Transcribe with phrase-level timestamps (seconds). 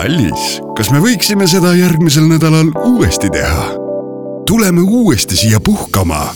[0.00, 3.66] kallis, kas me võiksime seda järgmisel nädalal uuesti teha?
[4.48, 6.34] tuleme uuesti siia puhkama.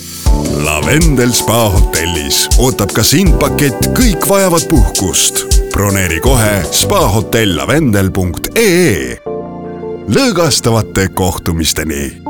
[0.64, 5.45] Lavendel spa hotellis ootab ka sind pakett Kõik vajavad puhkust.
[5.73, 9.19] broneeri kohe spahotellavendel.ee.
[10.09, 12.23] lõõgastavate kohtumisteni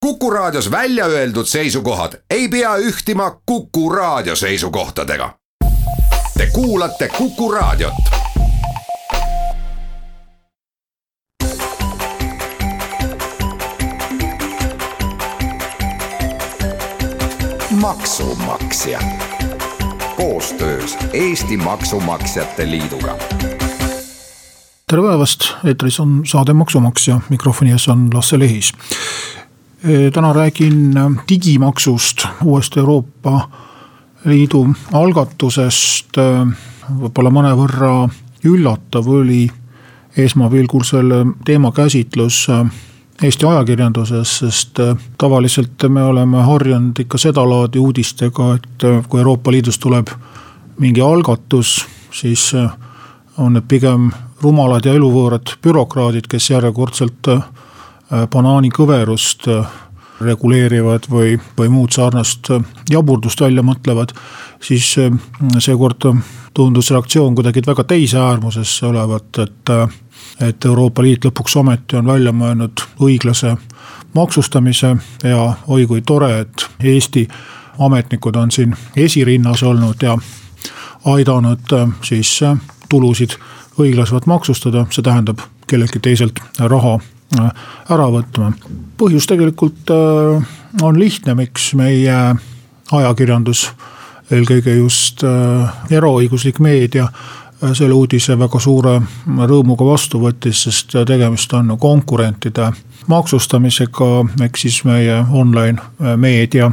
[0.00, 5.34] Kuku Raadios välja öeldud seisukohad ei pea ühtima Kuku Raadio seisukohtadega.
[6.38, 8.23] Te kuulate Kuku Raadiot.
[17.84, 19.00] Maksumaksja.
[20.16, 23.16] Koostöös Eesti Maksumaksjate Liiduga.
[24.90, 28.72] Tere päevast, eetris on saade Maksumaksja, mikrofoni ees on Lasse Lehis.
[30.12, 30.94] Täna räägin
[31.28, 33.50] digimaksust, uuest Euroopa
[34.24, 36.16] Liidu algatusest.
[37.00, 38.08] võib-olla mõnevõrra
[38.44, 39.50] üllatav oli
[40.16, 42.46] esmapilgul selle teema käsitlus
[43.22, 44.80] Eesti ajakirjanduses, sest
[45.18, 50.10] tavaliselt me oleme harjunud ikka sedalaadi uudistega, et kui Euroopa Liidust tuleb
[50.82, 52.50] mingi algatus, siis
[53.38, 54.10] on need pigem
[54.42, 57.30] rumalad ja eluvõõrad bürokraadid, kes järjekordselt
[58.12, 59.76] Äh, banaanikõverust äh,
[60.20, 62.60] reguleerivad või, või muud sarnast äh,
[62.92, 64.12] jaburdust välja mõtlevad.
[64.64, 64.94] siis
[65.60, 66.04] seekord
[66.54, 69.72] tundus reaktsioon kuidagi väga teise äärmusesse olevat, et,
[70.40, 73.56] et Euroopa Liit lõpuks ometi on välja mõelnud õiglase
[74.14, 77.28] maksustamise ja oi kui tore, et Eesti
[77.78, 80.18] ametnikud on siin esirinnas olnud ja
[81.04, 82.40] aidanud siis
[82.88, 83.34] tulusid
[83.78, 86.98] õiglasemalt maksustada, see tähendab kelleltki teiselt raha
[87.34, 87.50] Äh,
[87.90, 88.52] ära võtma.
[89.00, 90.44] põhjus tegelikult äh,
[90.84, 92.18] on lihtne, miks meie
[92.94, 93.66] ajakirjandus,
[94.30, 97.08] eelkõige just äh, eraõiguslik meedia
[97.72, 102.70] selle uudise väga suure rõõmuga vastu võttis, sest tegemist on konkurentide
[103.08, 104.08] maksustamisega,
[104.44, 106.70] ehk siis meie online meedia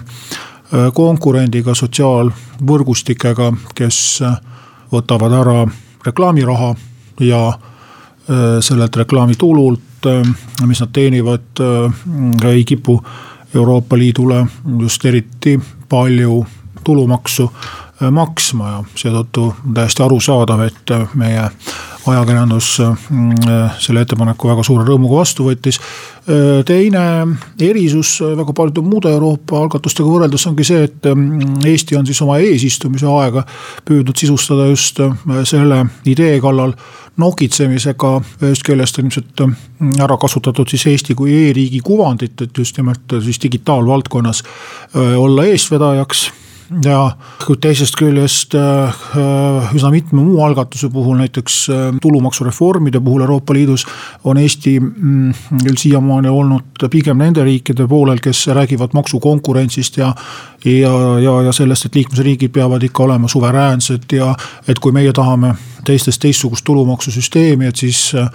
[0.93, 3.99] konkurendiga, sotsiaalvõrgustikega, kes
[4.91, 5.57] võtavad ära
[6.05, 6.73] reklaamiraha
[7.27, 7.41] ja
[8.63, 10.27] sellelt reklaamitulult Äh,
[10.65, 13.03] mis nad teenivad, äh, ei kipu
[13.55, 14.45] Euroopa Liidule
[14.79, 15.59] just eriti
[15.89, 16.45] palju
[16.83, 21.43] tulumaksu äh, maksma ja seetõttu täiesti arusaadav, et meie
[22.09, 22.69] ajakirjandus
[23.83, 25.77] selle ettepaneku väga suure rõõmuga vastu võttis.
[26.65, 27.03] teine
[27.61, 31.11] erisus väga paljude muude Euroopa algatustega võrreldes ongi see, et
[31.65, 33.45] Eesti on siis oma eesistumise aega
[33.85, 35.01] püüdnud sisustada just
[35.43, 36.73] selle idee kallal
[37.21, 38.11] nokitsemisega,
[38.41, 39.45] ühest küljest on ilmselt
[40.01, 44.43] ära kasutatud siis Eesti kui e-riigi kuvandit, et just nimelt siis digitaalvaldkonnas
[44.95, 46.29] olla eestvedajaks
[46.85, 46.97] ja
[47.45, 51.57] kui teisest küljest üsna mitme muu algatuse puhul, näiteks
[52.01, 53.85] tulumaksureformide puhul Euroopa Liidus.
[54.23, 55.33] on Eesti mm,
[55.65, 60.13] küll siiamaani olnud pigem nende riikide poolel, kes räägivad maksukonkurentsist ja.
[60.65, 64.35] Ja, ja, ja sellest, et liikmesriigid peavad ikka olema suveräänsed ja
[64.67, 65.55] et kui meie tahame
[65.85, 68.29] teistest teistsugust tulumaksusüsteemi, et siis äh,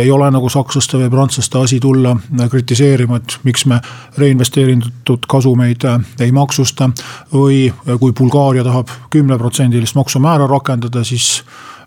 [0.00, 3.80] ei ole nagu sakslaste või prantslaste asi tulla äh, kritiseerima, et miks me
[4.18, 6.90] reinvesteeritud kasumeid äh, ei maksusta.
[7.32, 11.42] või kui Bulgaaria tahab kümneprotsendilist maksumäära rakendada, siis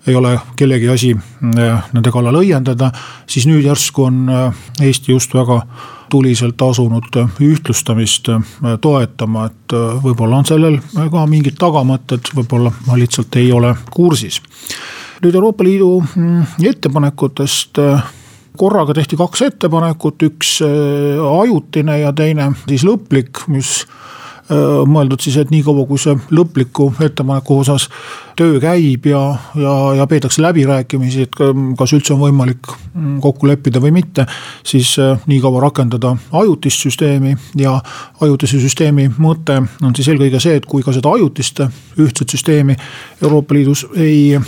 [0.08, 2.92] ei ole kellegi asi nende kallal õiendada,
[3.28, 4.26] siis nüüd järsku on
[4.82, 5.62] Eesti just väga
[6.14, 8.30] tuliselt asunud ühtlustamist
[8.82, 14.42] toetama, et võib-olla on sellel ka mingid tagamõtted, võib-olla ma lihtsalt ei ole kursis.
[15.24, 17.82] nüüd Euroopa Liidu mm, ettepanekutest
[18.58, 23.82] korraga tehti kaks ettepanekut, üks ajutine ja teine siis lõplik, mis
[24.50, 27.88] mõeldud siis, et niikaua kui see lõpliku ettepaneku osas
[28.36, 29.22] töö käib ja,
[29.56, 31.38] ja, ja peetakse läbirääkimisi, et
[31.78, 34.26] kas üldse on võimalik mm, kokku leppida või mitte.
[34.64, 34.96] siis
[35.28, 37.78] niikaua rakendada ajutist süsteemi ja
[38.22, 41.62] ajutise süsteemi mõte on siis eelkõige see, et kui ka seda ajutist
[42.00, 42.76] ühtset süsteemi
[43.22, 44.40] Euroopa Liidus ei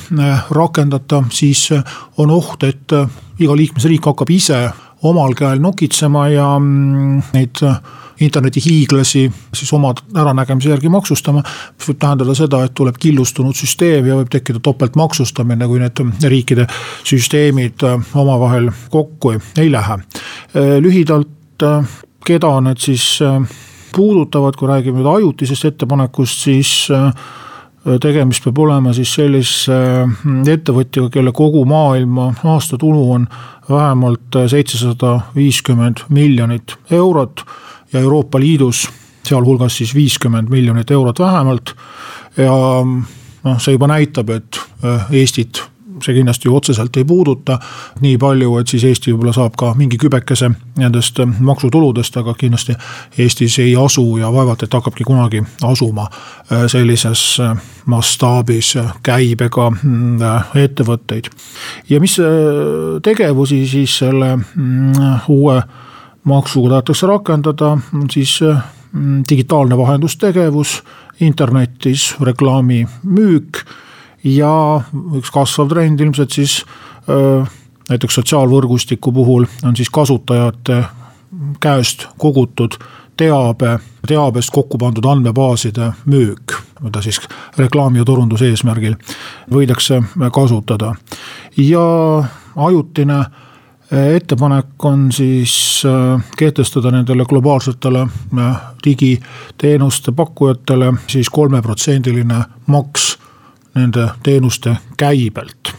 [0.50, 1.70] rakendata, siis
[2.18, 2.92] on oht, et
[3.40, 4.60] iga liikmesriik hakkab ise
[5.04, 7.64] omal käel nokitsema ja mm, neid
[8.20, 11.44] internetihiiglasi siis oma äranägemise järgi maksustama.
[11.78, 16.68] mis võib tähendada seda, et tuleb killustunud süsteem ja võib tekkida topeltmaksustamine, kui need riikide
[17.04, 20.00] süsteemid äh, omavahel kokku ei lähe.
[20.00, 23.20] Äh, lühidalt, äh, keda need siis
[23.96, 26.72] puudutavad, kui räägime nüüd ajutisest ettepanekust, siis
[28.02, 29.76] tegemist peab olema siis sellise
[30.52, 33.28] ettevõtjaga, kelle kogu maailma aastatulu on
[33.70, 37.46] vähemalt seitsesada viiskümmend miljonit eurot
[37.94, 38.88] ja Euroopa Liidus
[39.26, 41.76] sealhulgas siis viiskümmend miljonit eurot vähemalt.
[42.38, 42.56] ja
[43.44, 45.64] noh, see juba näitab, et äh, Eestit
[46.04, 47.60] see kindlasti ju otseselt ei puuduta
[48.02, 50.50] nii palju, et siis Eesti võib-olla saab ka mingi kübekese
[50.80, 52.76] nendest maksutuludest, aga kindlasti
[53.18, 56.08] Eestis ei asu ja vaevalt, et hakkabki kunagi asuma
[56.72, 57.24] sellises
[57.86, 58.76] mastaabis
[59.06, 60.22] käibega mm,
[60.62, 61.30] ettevõtteid.
[61.90, 62.18] ja mis
[63.04, 65.62] tegevusi siis selle mm, uue
[66.26, 67.78] maksuga tahetakse rakendada,
[68.12, 70.80] siis mm, digitaalne vahendustegevus
[71.20, 73.64] internetis, reklaami müük
[74.26, 74.82] ja
[75.16, 76.64] üks kasvav trend ilmselt siis
[77.90, 80.84] näiteks sotsiaalvõrgustiku puhul on siis kasutajate
[81.62, 82.78] käest kogutud
[83.18, 87.20] teabe, teabest kokku pandud andmebaaside müük, mida siis
[87.58, 88.96] reklaami ja turunduse eesmärgil
[89.52, 90.02] võidakse
[90.34, 90.96] kasutada.
[91.58, 91.86] ja
[92.56, 93.26] ajutine
[93.92, 95.84] ettepanek on siis
[96.38, 98.08] kehtestada nendele globaalsetele
[98.86, 103.18] digiteenuste pakkujatele siis kolmeprotsendiline maks
[103.76, 105.74] nende teenuste käibelt.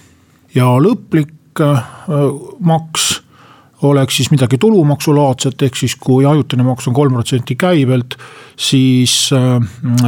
[0.54, 1.82] ja lõplik äh,
[2.60, 3.22] maks
[3.82, 8.16] oleks siis midagi tulumaksulaadset, ehk siis kui ajutine maks on kolm protsenti käibelt,
[8.56, 9.60] siis äh,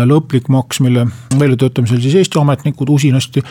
[0.08, 1.06] lõplik maks, mille
[1.38, 3.43] väljatöötamisel siis Eesti ametnikud usinasti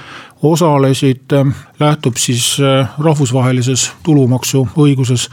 [0.42, 2.56] osalesid, äh, lähtub siis
[2.98, 5.30] rahvusvahelises tulumaksuõiguses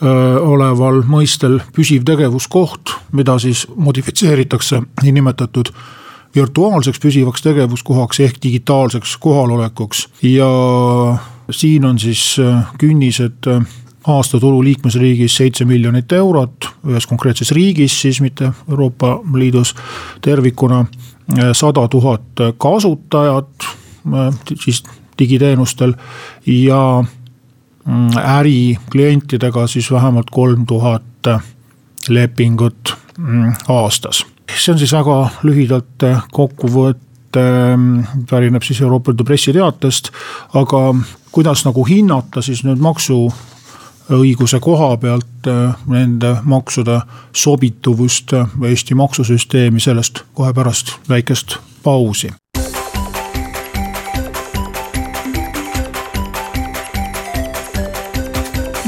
[0.00, 5.68] oleval mõistel püsiv tegevuskoht, mida siis modifitseeritakse niinimetatud
[6.34, 10.50] virtuaalseks püsivaks tegevuskohaks ehk digitaalseks kohalolekuks ja
[11.50, 12.36] siin on siis
[12.78, 13.48] künnised
[14.06, 19.74] aastatulu liikmesriigis seitse miljonit eurot, ühes konkreetses riigis siis, mitte Euroopa Liidus
[20.20, 20.86] tervikuna.
[21.52, 23.66] sada tuhat kasutajat
[24.64, 24.82] siis
[25.18, 25.94] digiteenustel
[26.46, 27.04] ja
[27.84, 31.02] mm, äriklientidega siis vähemalt kolm tuhat
[32.08, 34.26] lepingut mm, aastas.
[34.56, 35.16] See on siis väga
[35.46, 37.44] lühidalt kokkuvõte
[37.76, 40.10] mm, pärineb siis Euroopa Liidu pressiteatest,
[40.54, 40.82] aga
[41.32, 43.28] kuidas nagu hinnata siis nüüd maksu
[44.10, 47.00] õiguse koha pealt äh, nende maksude
[47.32, 48.34] sobituvust
[48.66, 52.30] Eesti maksusüsteemi, sellest kohe pärast väikest pausi.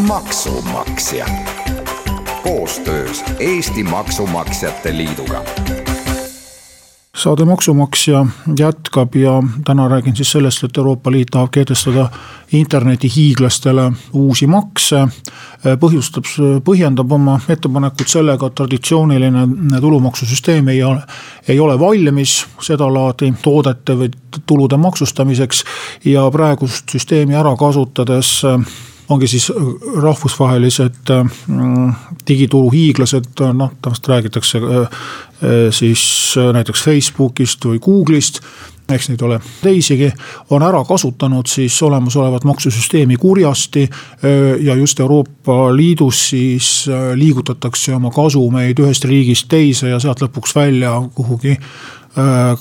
[0.03, 1.27] maksumaksja
[2.43, 5.45] koostöös Eesti Maksumaksjate Liiduga
[7.23, 8.27] saade Maksumaksja
[8.59, 12.09] jätkab ja täna räägin siis sellest, et Euroopa Liit tahab kehtestada
[12.53, 15.07] internetihiiglastele uusi makse.
[15.81, 16.27] põhjustab,
[16.65, 21.01] põhjendab oma ettepanekut sellega, et traditsiooniline tulumaksusüsteem ei ole,
[21.49, 24.11] ei ole valmis sedalaadi toodete või
[24.47, 25.65] tulude maksustamiseks
[26.05, 28.43] ja praegust süsteemi ära kasutades
[29.13, 29.51] ongi siis
[30.03, 31.93] rahvusvahelised mm,
[32.29, 34.61] digituru hiiglased, noh tavaliselt räägitakse
[35.45, 38.39] Äh, siis äh, näiteks Facebookist või Google'ist
[38.93, 40.11] eks neid ole teisigi,
[40.55, 43.83] on ära kasutanud siis olemasolevat maksusüsteemi kurjasti.
[43.83, 46.69] Äh, ja just Euroopa Liidus siis
[47.15, 51.57] liigutatakse oma kasumeid ühest riigist teise ja sealt lõpuks välja kuhugi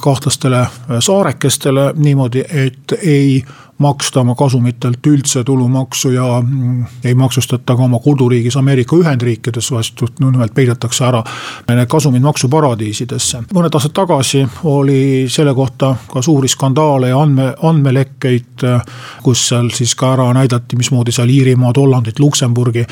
[0.01, 0.61] kahtlastele
[1.03, 3.41] saarekestele niimoodi, et ei
[3.81, 10.07] maksta oma kasumitelt üldse tulumaksu ja mm, ei maksustata ka oma koduriigis Ameerika Ühendriikides, vastu
[10.19, 11.23] nimelt peidetakse ära
[11.69, 13.43] need kasumid maksuparadiisidesse.
[13.53, 18.67] mõned aastad tagasi oli selle kohta ka suuri skandaale ja andme, andmelekkeid,
[19.23, 22.85] kus seal siis ka ära näidati, mismoodi seal Iirimaad, Hollandit, Luksemburgi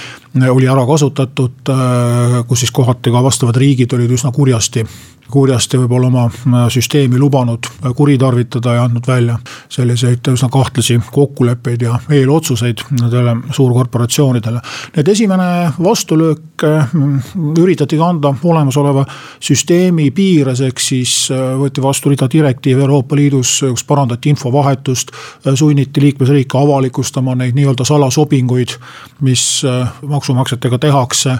[0.50, 1.74] oli ära kasutatud,
[2.48, 4.86] kus siis kohati ka vastavad riigid olid üsna kurjasti
[5.31, 9.38] kurjasti võib-olla oma äh, süsteemi lubanud kuritarvitada ja andnud välja
[9.69, 14.59] selliseid üsna kahtlasi kokkuleppeid ja eelotsuseid nendele suurkorporatsioonidele.
[14.95, 16.88] nüüd esimene vastulöök äh,
[17.57, 19.05] üritati kanda olemasoleva
[19.39, 25.12] süsteemi piires, ehk siis võeti vastu rida direktiive Euroopa Liidus, kus parandati infovahetust,
[25.55, 28.75] sunniti liikmesriike avalikustama neid nii-öelda salasobinguid,
[29.21, 29.63] mis
[30.01, 31.38] maksumaksjatega tehakse,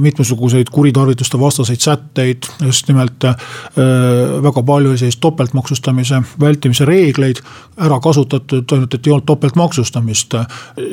[0.00, 3.36] mitmesuguseid kuritarvituste vastaseid sätteid just nimelt äh,
[4.42, 7.42] väga palju sellist topeltmaksustamise vältimise reegleid
[7.76, 10.34] ära kasutatud, ainult et ei olnud topeltmaksustamist.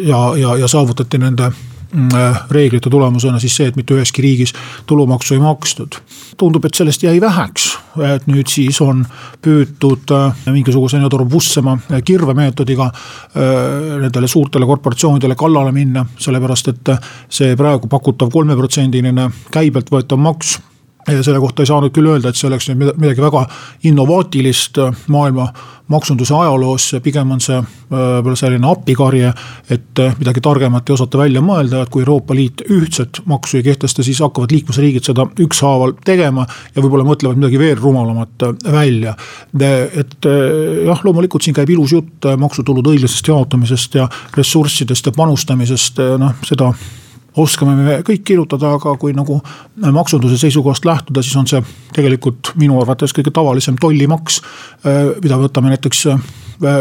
[0.06, 4.54] ja, ja, ja saavutati nende mm, äh, reeglite tulemusena siis see, et mitte üheski riigis
[4.86, 6.00] tulumaksu ei makstud.
[6.38, 7.70] tundub, et sellest jäi väheks,
[8.14, 9.06] et nüüd siis on
[9.42, 12.92] püütud äh, mingisuguse nii-öelda robustsema kirvemeetodiga
[14.02, 16.96] nendele suurtele korporatsioonidele kallale minna, sellepärast et
[17.30, 20.58] see praegu pakutav kolmeprotsendiline käibelt võetav maks
[21.06, 23.46] selle kohta ei saanud küll öelda, et see oleks nüüd midagi väga
[23.86, 24.80] innovaatilist
[25.14, 25.50] maailma
[25.92, 27.60] maksunduse ajaloos, pigem on see
[27.92, 29.32] võib-olla selline appikarje.
[29.70, 34.04] et midagi targemat ei osata välja mõelda, et kui Euroopa Liit ühtset maksu ei kehtesta,
[34.04, 36.48] siis hakkavad liikmesriigid seda ükshaaval tegema.
[36.76, 39.16] ja võib-olla mõtlevad midagi veel rumalamat välja.
[39.62, 46.34] et jah, loomulikult siin käib ilus jutt maksutulude õiglasest jaotamisest ja ressurssidest ja panustamisest, noh
[46.44, 46.74] seda
[47.38, 49.40] oskame me kõik kirjutada, aga kui nagu
[49.92, 51.62] maksunduse seisukohast lähtuda, siis on see
[51.96, 54.42] tegelikult minu arvates kõige tavalisem tollimaks.
[55.24, 56.20] mida võtame näiteks äh,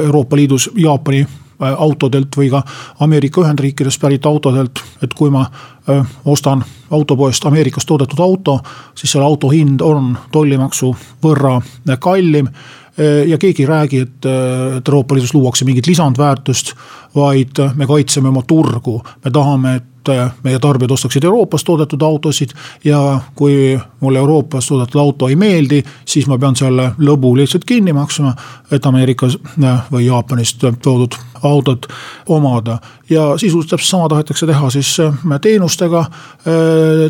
[0.05, 2.63] Euroopa Liidus Jaapani äh, autodelt või ka
[3.01, 8.61] Ameerika Ühendriikidest pärit autodelt, et kui ma äh, ostan autopoest Ameerikas toodetud auto,
[8.95, 11.61] siis selle auto hind on tollimaksu võrra
[12.01, 12.49] kallim
[13.27, 14.27] ja keegi ei räägi, et
[14.87, 16.69] Euroopa Liidus luuakse mingit lisandväärtust,
[17.17, 22.03] vaid me kaitseme oma turgu, me tahame, et et äh, meie tarbijad ostaksid Euroopas toodetud
[22.03, 22.51] autosid.
[22.85, 27.93] ja kui mulle Euroopas toodetud auto ei meeldi, siis ma pean selle lõbu lihtsalt kinni
[27.93, 28.35] maksma.
[28.71, 31.87] et Ameerikas äh, või Jaapanist toodud autot
[32.29, 32.79] omada.
[33.11, 36.05] ja sisuliselt täpselt sama tahetakse teha siis äh, teenustega,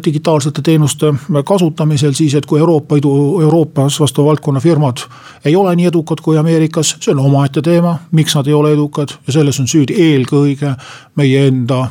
[0.05, 5.05] digitaalsete teenuste kasutamisel siis, et kui Euroopa Liidu, Euroopas vastava valdkonna firmad
[5.45, 9.15] ei ole nii edukad kui Ameerikas, see on omaette teema, miks nad ei ole edukad
[9.27, 10.75] ja selles on süüdi eelkõige
[11.17, 11.89] meie enda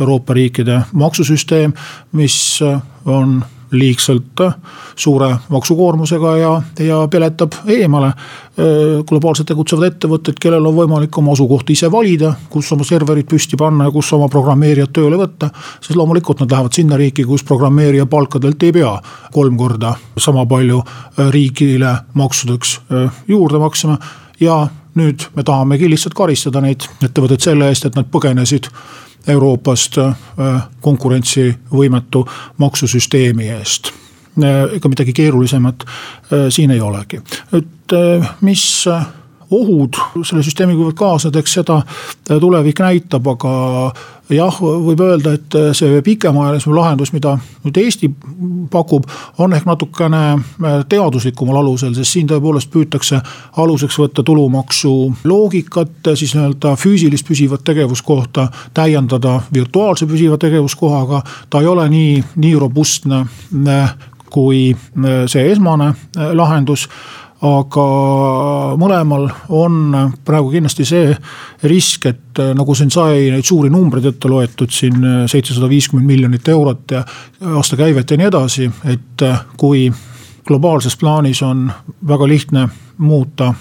[0.00, 1.74] Euroopa riikide maksusüsteem,
[2.18, 3.40] mis äh, on
[3.70, 4.54] liigselt äh,
[4.96, 11.74] suure maksukoormusega ja, ja peletab eemale äh, globaalselt tegutsevad ettevõtted, kellel on võimalik oma asukohta
[11.74, 15.50] ise valida, kus oma serverid püsti panna ja kus oma programmeerijad tööle võtta.
[15.80, 18.94] siis loomulikult nad lähevad sinna riiki, kus programmeerija palkadelt ei pea
[19.32, 20.80] kolm korda sama palju
[21.30, 22.80] riigile maksudeks
[23.28, 23.98] juurde maksma
[24.40, 24.62] ja
[24.98, 28.70] nüüd me tahamegi lihtsalt karistada neid ettevõtteid selle eest, et nad põgenesid
[29.28, 30.14] Euroopast äh,
[30.80, 32.24] konkurentsivõimetu
[32.56, 33.92] maksusüsteemi eest
[34.42, 37.20] äh, ega midagi keerulisemat äh, siin ei olegi.
[37.52, 37.96] nüüd
[38.44, 38.64] mis
[39.50, 41.80] ohud selle süsteemiga võivad kaasneda, eks seda
[42.28, 43.52] tulevik näitab, aga
[44.34, 48.10] jah, võib öelda, et see pikemaajalisem lahendus, mida nüüd Eesti
[48.70, 49.06] pakub,
[49.40, 50.22] on ehk natukene
[50.88, 53.20] teaduslikumal alusel, sest siin tõepoolest püütakse
[53.56, 54.92] aluseks võtta tulumaksu
[55.28, 61.22] loogikat, siis nii-öelda füüsilist püsivat tegevuskohta täiendada virtuaalse püsiva tegevuskohaga.
[61.50, 63.24] ta ei ole nii, nii robustne
[64.30, 64.76] kui
[65.26, 65.92] see esmane
[66.36, 66.88] lahendus
[67.46, 67.84] aga
[68.80, 69.92] mõlemal on
[70.26, 71.12] praegu kindlasti see
[71.70, 76.08] risk, et äh, nagu siin sai neid suuri numbreid ette loetud siin äh, seitsesada viiskümmend
[76.08, 77.04] miljonit eurot ja
[77.54, 79.86] aastakäivet ja nii edasi, et äh, kui
[80.48, 81.68] globaalses plaanis on
[82.08, 82.68] väga lihtne
[82.98, 83.52] muuta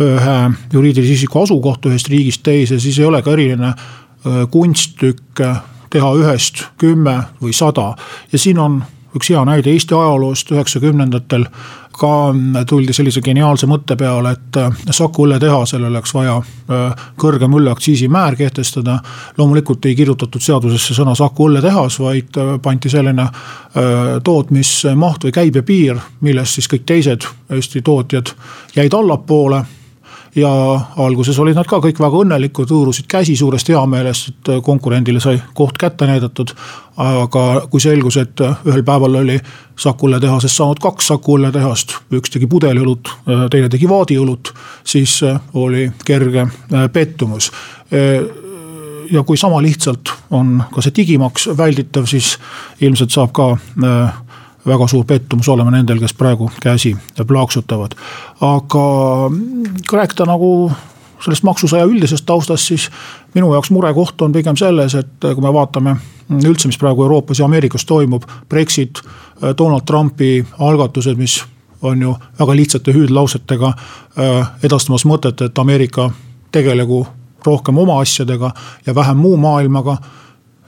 [0.00, 0.36] ühe
[0.72, 3.72] juriidilise isiku asukohta ühest riigist teise, siis ei ole ka eriline
[4.52, 5.42] kunsttükk
[5.90, 7.90] teha ühest kümme või sada.
[8.32, 8.78] Ja siin on
[9.16, 11.48] üks hea näide Eesti ajaloost üheksakümnendatel
[11.98, 12.10] ka
[12.68, 18.98] tuldi sellise geniaalse mõtte peale, et äh, Saku õlletehasele oleks vaja äh, kõrgem õlleaktsiisimäär kehtestada.
[19.38, 23.28] loomulikult ei kirjutatud seadusesse sõna Saku õlletehas, vaid äh, pandi selline
[24.24, 28.32] tootmismaht või käibepiir, millest siis kõik teised Eesti tootjad
[28.74, 29.60] jäid allapoole
[30.36, 30.50] ja
[30.96, 35.78] alguses olid nad ka kõik väga õnnelikud, hõõrusid käsi suurest heameelest, et konkurendile sai koht
[35.78, 36.54] kätte näidatud.
[36.98, 39.38] aga kui selgus, et ühel päeval oli
[39.78, 43.08] Saku õlletehasest saanud kaks Saku õlletehast, üks tegi pudeliõlut,
[43.50, 44.52] teine tegi vaadiõlut,
[44.84, 45.20] siis
[45.54, 46.48] oli kerge
[46.92, 47.52] pettumus
[49.10, 52.36] ja kui sama lihtsalt on ka see digimaks välditav, siis
[52.80, 53.52] ilmselt saab ka
[54.68, 56.96] väga suur pettumus olema nendel, kes praegu käsi
[57.26, 57.96] plaaksutavad.
[58.40, 58.84] aga
[59.88, 60.70] kui rääkida nagu
[61.24, 62.88] sellest maksusõja üldisest taustast, siis
[63.34, 65.96] minu jaoks murekoht on pigem selles, et kui me vaatame
[66.30, 69.00] üldse, mis praegu Euroopas ja Ameerikas toimub, Brexit,
[69.58, 71.40] Donald Trumpi algatused, mis
[71.82, 76.10] on ju väga lihtsate hüüdlausetega äh, edastamas mõtet, et Ameerika
[76.52, 77.06] tegelegu
[77.46, 78.50] rohkem oma asjadega
[78.86, 79.96] ja vähem muu maailmaga,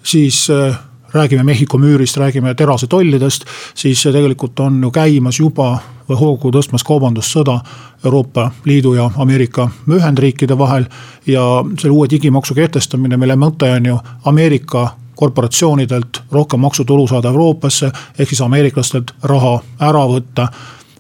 [0.03, 0.79] siis äh,
[1.13, 7.61] räägime Mehhiko müürist, räägime terasetollidest, siis tegelikult on ju käimas juba või hoogu tõstmas kaubandussõda
[8.05, 10.85] Euroopa Liidu ja Ameerika Ühendriikide vahel.
[11.27, 17.93] ja selle uue digimaksu kehtestamine, mille mõte on ju Ameerika korporatsioonidelt rohkem maksutulu saada Euroopasse,
[18.19, 20.49] ehk siis ameeriklastelt raha ära võtta.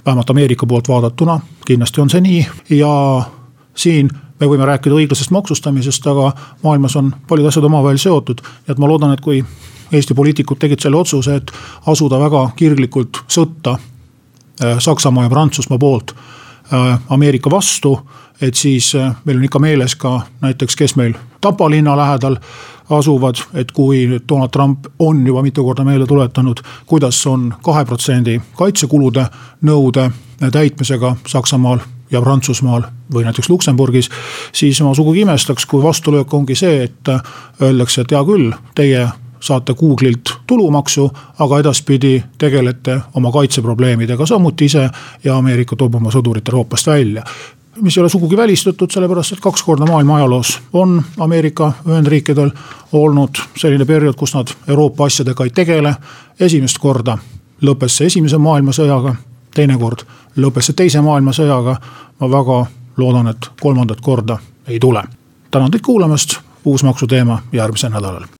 [0.06, 3.22] vähemalt Ameerika poolt vaadatuna, kindlasti on see nii ja
[3.74, 8.40] siin me võime rääkida õiglasest maksustamisest, aga maailmas on paljud asjad omavahel seotud.
[8.40, 9.44] nii et ma loodan, et kui
[9.92, 11.52] Eesti poliitikud tegid selle otsuse, et
[11.86, 18.00] asuda väga kirglikult sõtta äh, Saksamaa ja Prantsusmaa poolt äh, Ameerika vastu.
[18.40, 22.36] et siis äh, meil on ikka meeles ka näiteks, kes meil Tapa linna lähedal
[22.90, 28.40] asuvad, et kui Donald Trump on juba mitu korda meelde tuletanud, kuidas on kahe protsendi
[28.56, 29.26] kaitsekulude
[29.62, 30.10] nõude
[30.52, 31.78] täitmisega Saksamaal
[32.10, 32.82] ja Prantsusmaal
[33.12, 34.10] või näiteks Luksemburgis.
[34.52, 37.08] siis ma sugugi imestaks, kui vastulöök ongi see, et
[37.62, 39.08] öeldakse, et hea küll, teie
[39.40, 44.90] saate Google'ilt tulumaksu, aga edaspidi tegelete oma kaitseprobleemidega samuti ise
[45.24, 47.24] ja Ameerika toob oma sõdurid Euroopast välja
[47.80, 52.50] mis ei ole sugugi välistatud, sellepärast et kaks korda maailma ajaloos on Ameerika Ühendriikidel
[52.92, 55.94] olnud selline periood, kus nad Euroopa asjadega ei tegele.
[56.40, 57.18] esimest korda
[57.62, 59.14] lõppes see esimese maailmasõjaga,
[59.54, 60.04] teinekord
[60.36, 61.76] lõppes see teise maailmasõjaga.
[62.20, 62.66] ma väga
[62.96, 65.02] loodan, et kolmandat korda ei tule.
[65.50, 68.39] tänan teid kuulamast, uus maksuteema järgmisel nädalal.